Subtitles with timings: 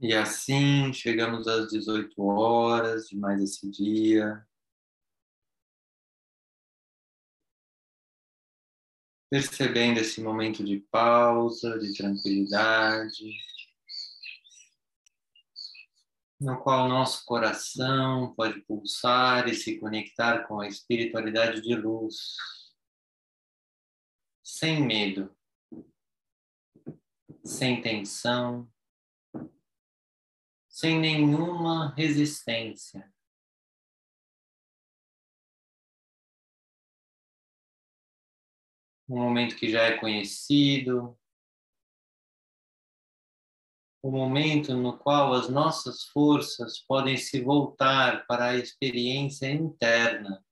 [0.00, 4.46] E assim chegamos às 18 horas de mais esse dia.
[9.28, 13.28] Percebendo esse momento de pausa, de tranquilidade,
[16.40, 22.36] no qual nosso coração pode pulsar e se conectar com a espiritualidade de luz,
[24.44, 25.36] sem medo,
[27.42, 28.70] sem tensão
[30.78, 33.12] sem nenhuma resistência.
[39.08, 41.18] Um momento que já é conhecido,
[44.00, 50.46] o momento no qual as nossas forças podem se voltar para a experiência interna.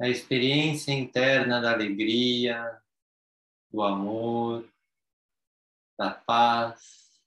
[0.00, 2.82] A experiência interna da alegria,
[3.70, 4.68] do amor,
[6.00, 7.20] da paz,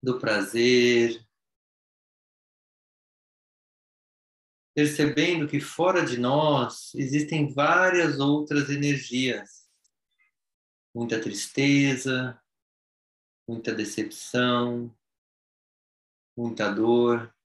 [0.00, 1.20] do prazer,
[4.72, 9.68] percebendo que fora de nós existem várias outras energias,
[10.94, 12.40] muita tristeza,
[13.48, 14.96] muita decepção,
[16.36, 17.35] muita dor.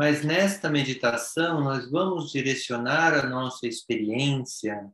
[0.00, 4.90] Mas nesta meditação, nós vamos direcionar a nossa experiência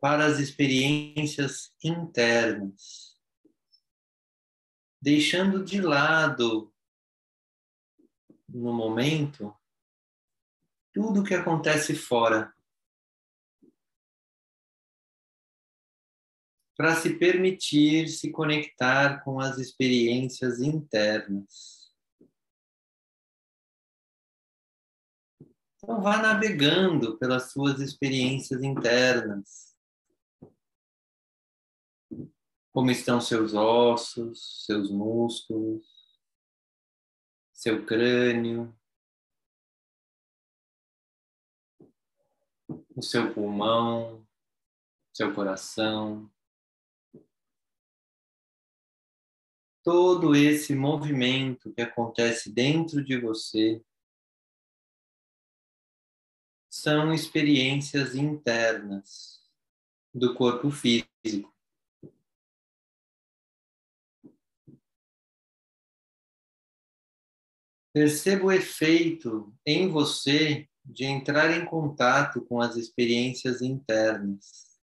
[0.00, 3.14] para as experiências internas,
[4.98, 6.72] deixando de lado,
[8.48, 9.54] no momento,
[10.90, 12.50] tudo o que acontece fora.
[16.74, 21.77] Para se permitir se conectar com as experiências internas.
[25.88, 29.74] Então, vá navegando pelas suas experiências internas.
[32.70, 35.82] Como estão seus ossos, seus músculos,
[37.54, 38.78] seu crânio,
[42.94, 44.28] o seu pulmão,
[45.10, 46.30] seu coração.
[49.82, 53.82] Todo esse movimento que acontece dentro de você
[56.78, 59.42] são experiências internas
[60.14, 61.52] do corpo físico.
[67.92, 74.78] Perceba o efeito em você de entrar em contato com as experiências internas.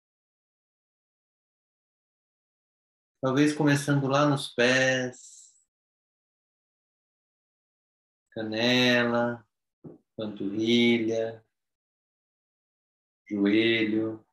[3.21, 5.53] Talvez começando lá nos pés,
[8.31, 9.47] canela,
[10.17, 11.44] panturrilha,
[13.27, 14.25] joelho,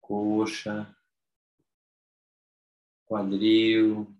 [0.00, 0.96] coxa,
[3.04, 4.14] quadril,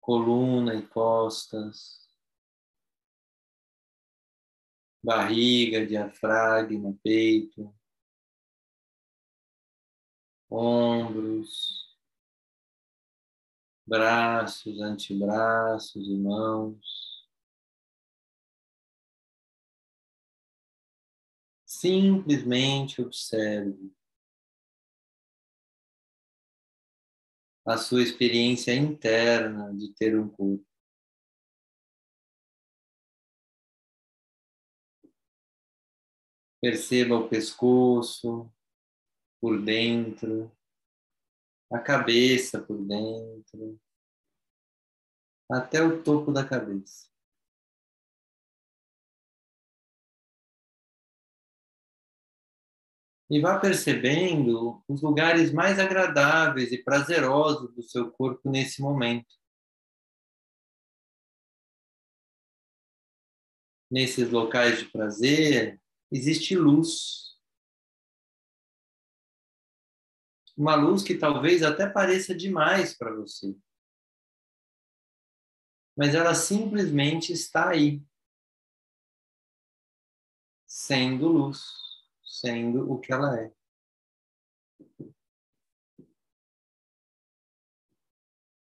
[0.00, 2.08] coluna e costas,
[5.02, 7.74] barriga, diafragma, peito,
[10.50, 11.96] ombros,
[13.86, 17.11] braços, antebraços e mãos.
[21.82, 23.92] Simplesmente observe
[27.66, 30.64] a sua experiência interna de ter um corpo.
[36.60, 38.48] Perceba o pescoço
[39.40, 40.56] por dentro,
[41.68, 43.80] a cabeça por dentro,
[45.50, 47.11] até o topo da cabeça.
[53.32, 59.34] E vá percebendo os lugares mais agradáveis e prazerosos do seu corpo nesse momento.
[63.90, 65.80] Nesses locais de prazer
[66.10, 67.40] existe luz.
[70.54, 73.56] Uma luz que talvez até pareça demais para você.
[75.96, 78.02] Mas ela simplesmente está aí,
[80.66, 81.81] sendo luz
[82.42, 83.52] sendo o que ela é.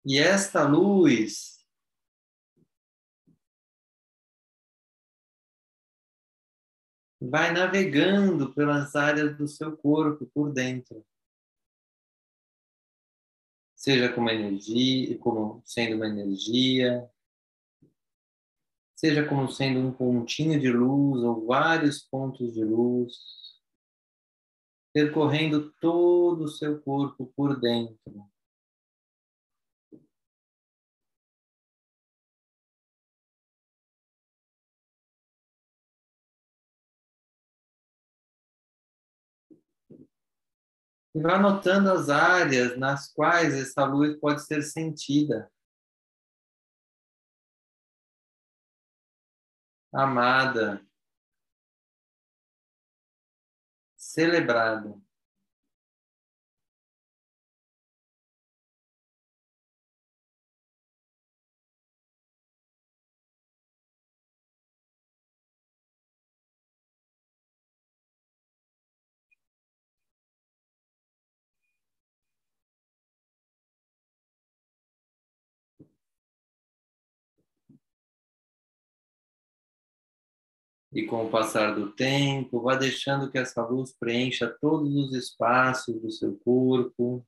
[0.06, 1.66] E esta luz
[7.20, 11.04] vai navegando pelas áreas do seu corpo por dentro.
[13.74, 17.10] Seja como energia, como sendo uma energia,
[18.94, 23.44] seja como sendo um pontinho de luz ou vários pontos de luz,
[24.94, 27.99] percorrendo todo o seu corpo por dentro.
[41.12, 45.50] E vá notando as áreas nas quais essa luz pode ser sentida.
[49.93, 50.85] Amada,
[54.14, 54.94] celebrada.
[80.94, 86.00] E com o passar do tempo, vá deixando que essa luz preencha todos os espaços
[86.00, 87.26] do seu corpo.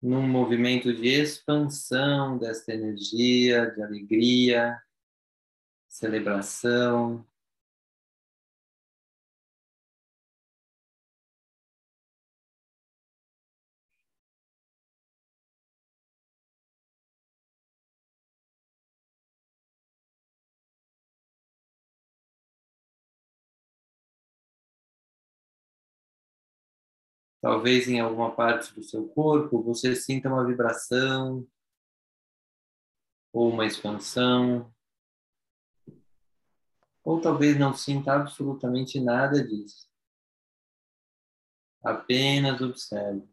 [0.00, 4.80] Num movimento de expansão desta energia, de alegria,
[5.88, 7.26] celebração.
[27.46, 31.46] Talvez em alguma parte do seu corpo você sinta uma vibração
[33.32, 34.74] ou uma expansão.
[37.04, 39.88] Ou talvez não sinta absolutamente nada disso.
[41.84, 43.28] Apenas observe.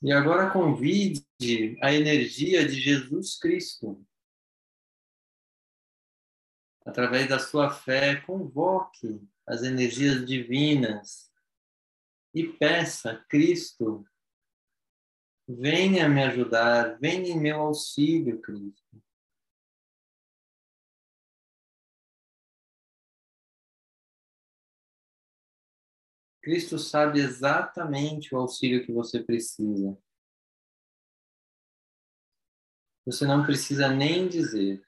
[0.00, 1.26] E agora convide
[1.82, 4.00] a energia de Jesus Cristo
[6.84, 11.30] através da sua fé, convoque as energias divinas
[12.34, 14.04] e peça, Cristo,
[15.46, 19.02] venha me ajudar, venha em meu auxílio, Cristo.
[26.42, 29.96] Cristo sabe exatamente o auxílio que você precisa.
[33.06, 34.84] Você não precisa nem dizer.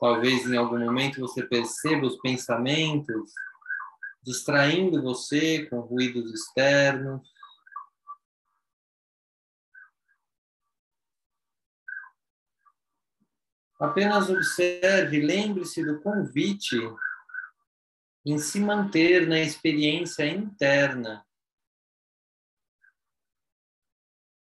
[0.00, 3.30] Talvez em algum momento você perceba os pensamentos
[4.22, 7.28] distraindo você com ruídos externos.
[13.78, 16.76] Apenas observe, lembre-se do convite
[18.24, 21.26] em se manter na experiência interna,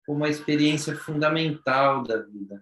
[0.06, 2.60] como a experiência fundamental da vida.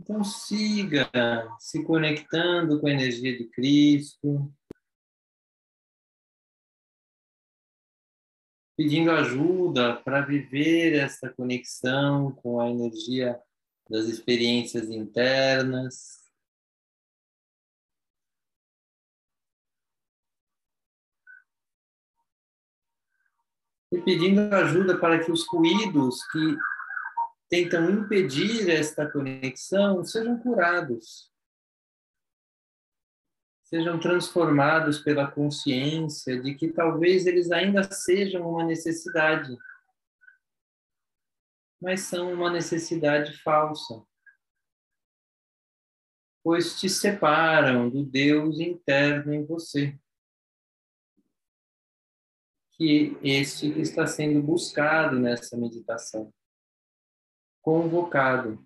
[0.00, 1.10] Então, siga
[1.58, 4.50] se conectando com a energia de Cristo,
[8.74, 13.38] pedindo ajuda para viver essa conexão com a energia
[13.90, 16.18] das experiências internas.
[23.92, 26.56] E pedindo ajuda para que os ruídos que
[27.50, 31.28] tentam impedir esta conexão sejam curados,
[33.64, 39.58] sejam transformados pela consciência de que talvez eles ainda sejam uma necessidade,
[41.82, 44.00] mas são uma necessidade falsa,
[46.44, 49.98] pois te separam do Deus interno em você.
[52.72, 56.32] Que este que está sendo buscado nessa meditação
[57.62, 58.58] convocado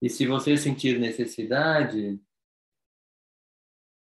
[0.00, 2.20] E se você sentir necessidade,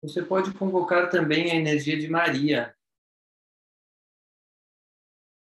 [0.02, 2.76] você pode convocar também a energia de Maria.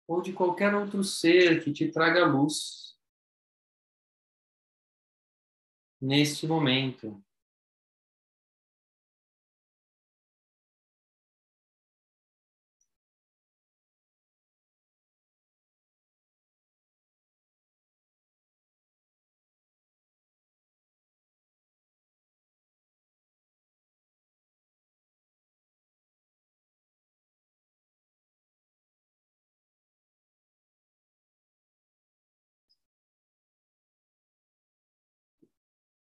[0.07, 2.97] Ou de qualquer outro ser que te traga luz.
[6.01, 7.23] Neste momento.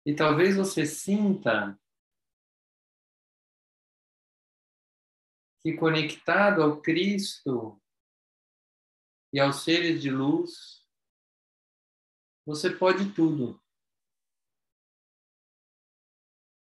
[0.05, 1.79] E talvez você sinta
[5.63, 7.81] que conectado ao Cristo
[9.33, 10.85] e aos seres de luz,
[12.45, 13.63] você pode tudo.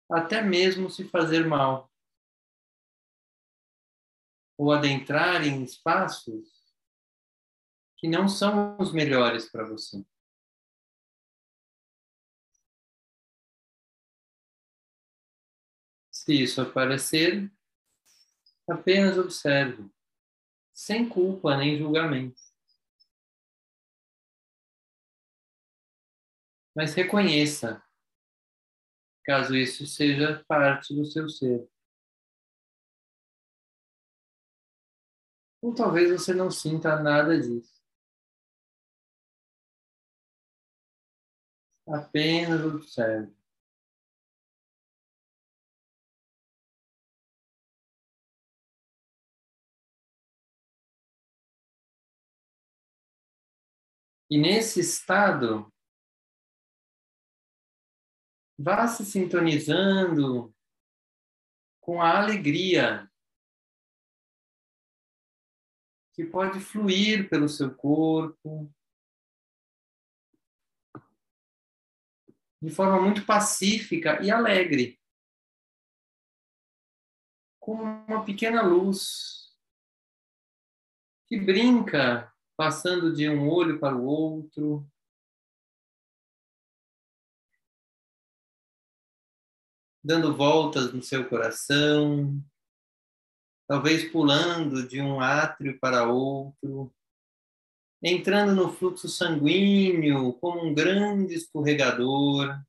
[0.10, 1.91] Até mesmo se fazer mal.
[4.58, 6.58] Ou adentrar em espaços
[7.98, 10.03] que não são os melhores para você.
[16.27, 17.50] Se isso aparecer,
[18.69, 19.89] apenas observe,
[20.74, 22.38] sem culpa nem julgamento.
[26.75, 27.81] Mas reconheça,
[29.24, 31.65] caso isso seja parte do seu ser.
[35.62, 37.81] Ou talvez você não sinta nada disso.
[41.88, 43.37] Apenas observe.
[54.29, 55.72] E nesse estado,
[58.60, 60.53] vá se sintonizando
[61.79, 63.10] com a alegria
[66.13, 68.69] que pode fluir pelo seu corpo
[72.62, 75.00] de forma muito pacífica e alegre,
[77.60, 79.55] com uma pequena luz
[81.27, 84.85] que brinca passando de um olho para o outro.
[90.03, 92.43] Dando voltas no seu coração,
[93.67, 96.93] talvez pulando de um átrio para outro,
[98.01, 102.59] entrando no fluxo sanguíneo como um grande escorregador.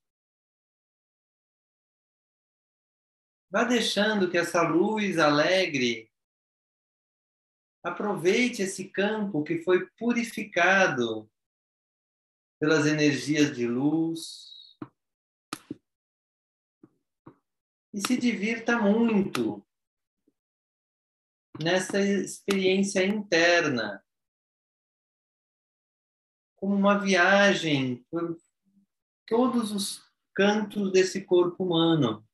[3.51, 6.08] Vá deixando que essa luz alegre
[7.83, 11.31] Aproveite esse campo que foi purificado
[12.59, 14.77] pelas energias de luz
[17.93, 19.65] e se divirta muito
[21.63, 24.05] nessa experiência interna,
[26.57, 28.37] como uma viagem por
[29.27, 32.27] todos os cantos desse corpo humano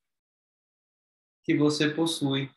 [1.43, 2.54] que você possui.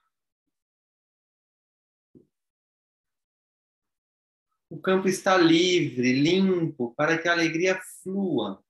[4.79, 8.65] O campo está livre, limpo, para que a alegria flua.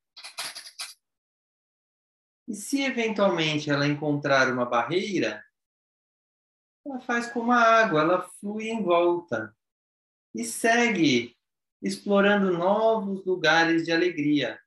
[2.49, 5.45] E se eventualmente ela encontrar uma barreira,
[6.87, 9.55] ela faz como a água, ela flui em volta
[10.35, 11.37] e segue
[11.83, 14.59] explorando novos lugares de alegria,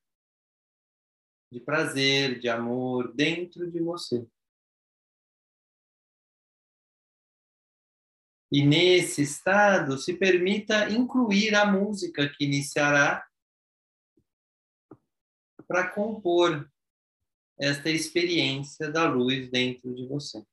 [1.52, 4.28] de prazer, de amor dentro de você.
[8.52, 13.26] E nesse estado, se permita incluir a música que iniciará
[15.68, 16.70] para compor
[17.58, 20.44] esta experiência da luz dentro de você.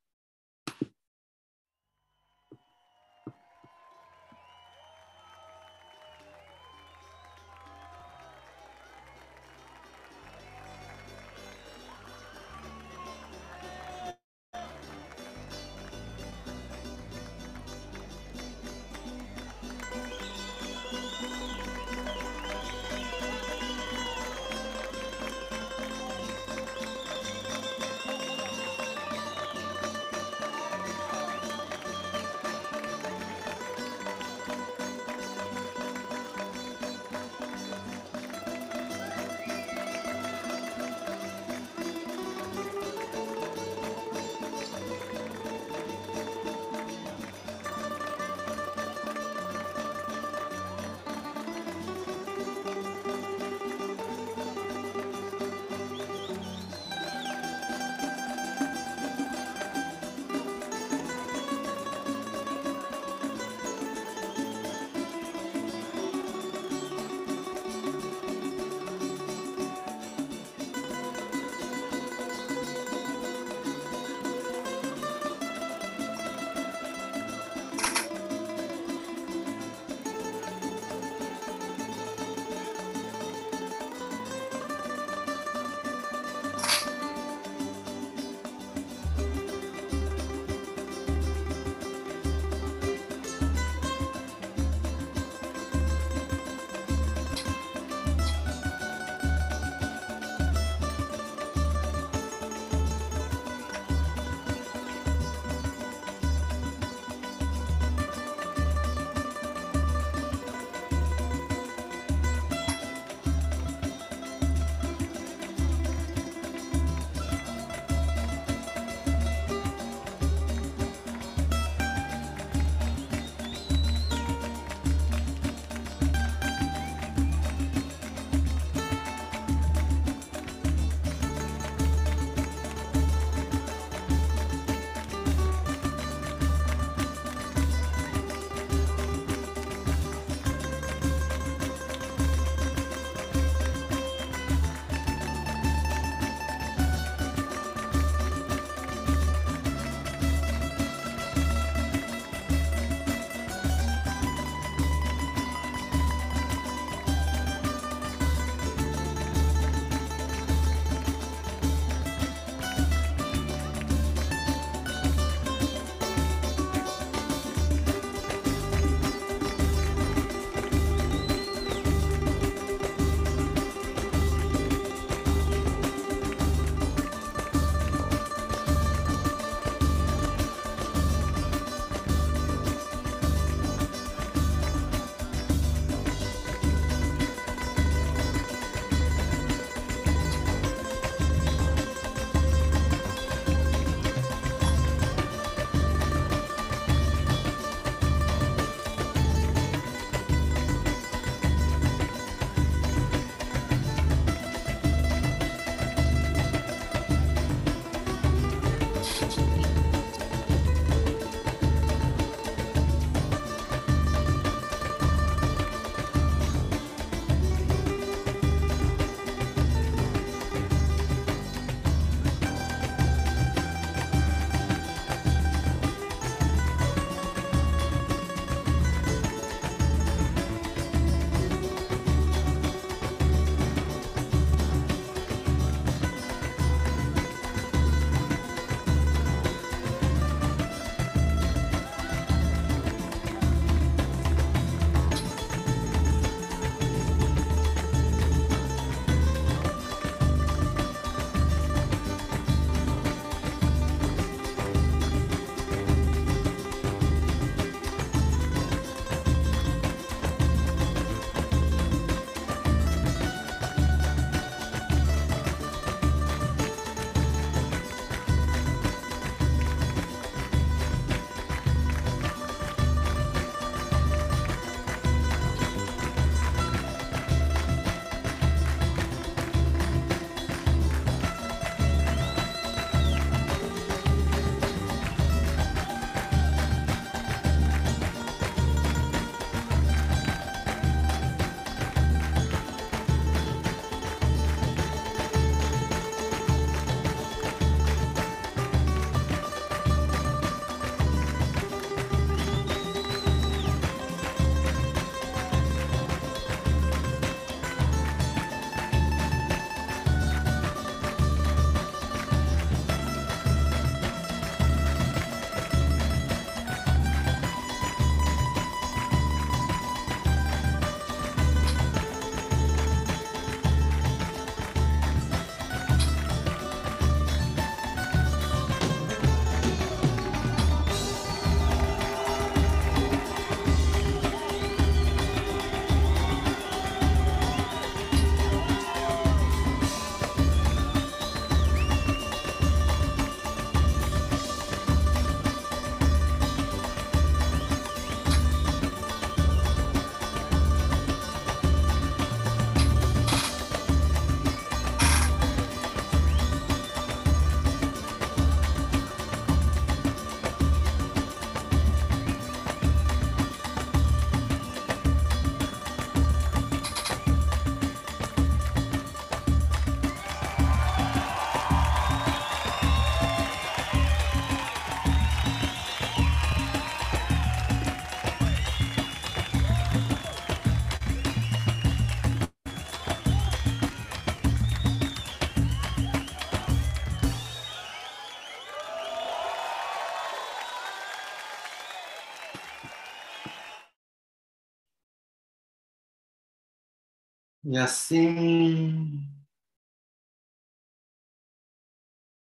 [397.70, 399.28] E assim,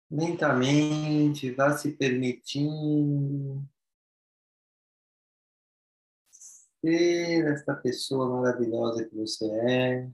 [0.08, 3.68] lentamente, vá se permitindo
[6.80, 10.10] ser esta pessoa maravilhosa que você é,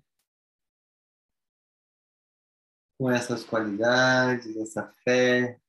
[2.99, 5.61] com essas qualidades, essa fé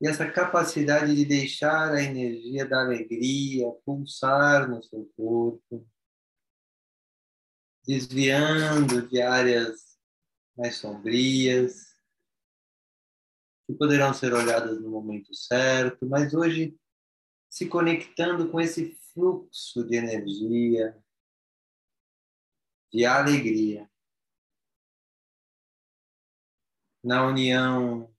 [0.00, 5.86] e essa capacidade de deixar a energia da alegria pulsar no seu corpo,
[7.88, 9.98] desviando de áreas
[10.54, 11.96] mais sombrias,
[13.66, 16.78] que poderão ser olhadas no momento certo, mas hoje
[17.48, 21.02] se conectando com esse fluxo de energia,
[22.92, 23.90] de alegria,
[27.02, 28.14] na união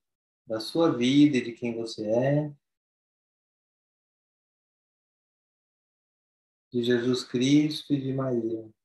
[0.48, 2.56] da sua vida e de quem você é,
[6.72, 8.79] de Jesus Cristo e de Maria.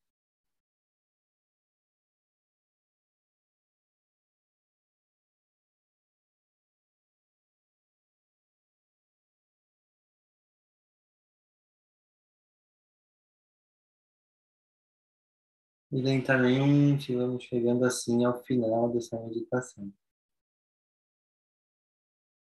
[15.95, 19.93] E lentamente vamos chegando assim ao final dessa meditação.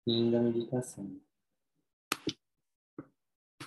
[0.03, 1.19] Fim da meditação.